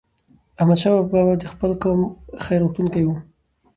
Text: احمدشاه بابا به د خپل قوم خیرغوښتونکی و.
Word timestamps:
احمدشاه 0.59 0.93
بابا 1.11 1.21
به 1.29 1.35
د 1.39 1.43
خپل 1.53 1.71
قوم 1.81 1.99
خیرغوښتونکی 2.43 3.03
و. 3.05 3.09